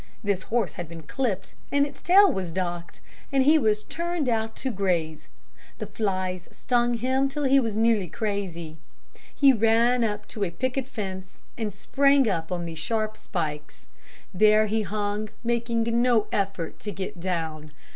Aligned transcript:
This 0.23 0.41
horse 0.41 0.73
had 0.73 0.89
been 0.89 1.03
clipped, 1.03 1.53
and 1.71 1.85
his 1.85 2.01
tail 2.01 2.33
was 2.33 2.51
docked, 2.51 3.01
and 3.31 3.43
he 3.43 3.59
was 3.59 3.83
turned 3.83 4.27
out 4.29 4.55
to 4.55 4.71
graze. 4.71 5.29
The 5.77 5.85
flies 5.85 6.49
stung 6.51 6.95
him 6.95 7.29
till 7.29 7.43
he 7.43 7.59
was 7.59 7.75
nearly 7.75 8.07
crazy. 8.07 8.77
He 9.35 9.53
ran 9.53 10.03
up 10.03 10.27
to 10.29 10.43
a 10.43 10.49
picket 10.49 10.87
fence, 10.87 11.37
and 11.55 11.71
sprang 11.71 12.27
up 12.27 12.51
on 12.51 12.65
the 12.65 12.73
sharp 12.73 13.15
spikes. 13.15 13.85
There 14.33 14.65
he 14.65 14.81
hung, 14.81 15.29
making 15.43 15.83
no 16.01 16.25
effort 16.31 16.79
to 16.79 16.91
get 16.91 17.19
down. 17.19 17.71